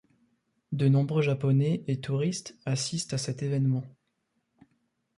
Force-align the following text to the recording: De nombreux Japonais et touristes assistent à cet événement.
De 0.71 0.87
nombreux 0.87 1.21
Japonais 1.21 1.83
et 1.85 2.01
touristes 2.01 2.57
assistent 2.65 3.13
à 3.13 3.17
cet 3.19 3.43
événement. 3.43 3.83